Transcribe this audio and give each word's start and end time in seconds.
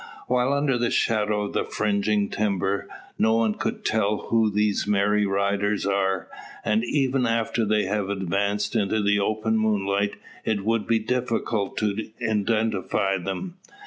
While 0.25 0.51
under 0.51 0.79
the 0.79 0.89
shadow 0.89 1.43
of 1.43 1.53
the 1.53 1.63
fringing 1.63 2.27
timber, 2.29 2.87
no 3.19 3.35
one 3.35 3.53
could 3.53 3.85
tell 3.85 4.17
who 4.29 4.49
these 4.49 4.87
merry 4.87 5.27
riders 5.27 5.85
are; 5.85 6.27
and, 6.65 6.83
even 6.83 7.27
after 7.27 7.65
they 7.65 7.83
have 7.83 8.09
advanced 8.09 8.75
into 8.75 8.99
the 9.03 9.19
open 9.19 9.59
moonlight, 9.59 10.15
it 10.43 10.65
would 10.65 10.87
be 10.87 10.97
difficult 10.97 11.77
to 11.77 12.09
identify 12.19 13.19
them. 13.19 13.57